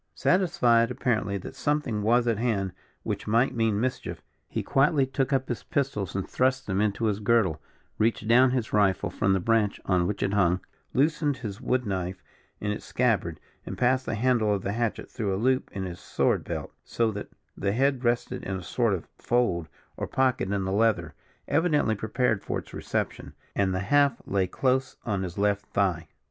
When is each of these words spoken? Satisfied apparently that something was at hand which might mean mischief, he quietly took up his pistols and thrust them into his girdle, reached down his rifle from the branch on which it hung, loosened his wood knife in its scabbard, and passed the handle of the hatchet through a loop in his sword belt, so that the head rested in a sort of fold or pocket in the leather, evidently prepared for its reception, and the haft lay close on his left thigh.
Satisfied 0.15 0.89
apparently 0.89 1.37
that 1.37 1.53
something 1.55 2.01
was 2.01 2.25
at 2.25 2.39
hand 2.39 2.71
which 3.03 3.27
might 3.27 3.53
mean 3.53 3.79
mischief, 3.79 4.23
he 4.47 4.63
quietly 4.63 5.05
took 5.05 5.31
up 5.31 5.47
his 5.47 5.61
pistols 5.61 6.15
and 6.15 6.27
thrust 6.27 6.65
them 6.65 6.81
into 6.81 7.05
his 7.05 7.19
girdle, 7.19 7.61
reached 7.99 8.27
down 8.27 8.49
his 8.49 8.73
rifle 8.73 9.11
from 9.11 9.33
the 9.33 9.39
branch 9.39 9.79
on 9.85 10.07
which 10.07 10.23
it 10.23 10.33
hung, 10.33 10.59
loosened 10.95 11.37
his 11.37 11.61
wood 11.61 11.85
knife 11.85 12.23
in 12.59 12.71
its 12.71 12.83
scabbard, 12.83 13.39
and 13.63 13.77
passed 13.77 14.07
the 14.07 14.15
handle 14.15 14.51
of 14.51 14.63
the 14.63 14.71
hatchet 14.71 15.07
through 15.07 15.35
a 15.35 15.37
loop 15.37 15.69
in 15.71 15.83
his 15.85 15.99
sword 15.99 16.43
belt, 16.43 16.73
so 16.83 17.11
that 17.11 17.29
the 17.55 17.71
head 17.73 18.03
rested 18.03 18.43
in 18.43 18.57
a 18.57 18.63
sort 18.63 18.95
of 18.95 19.07
fold 19.19 19.67
or 19.97 20.07
pocket 20.07 20.51
in 20.51 20.63
the 20.65 20.71
leather, 20.71 21.13
evidently 21.47 21.93
prepared 21.93 22.41
for 22.43 22.57
its 22.57 22.73
reception, 22.73 23.33
and 23.55 23.71
the 23.71 23.81
haft 23.81 24.19
lay 24.27 24.47
close 24.47 24.97
on 25.05 25.21
his 25.21 25.37
left 25.37 25.67
thigh. 25.67 26.07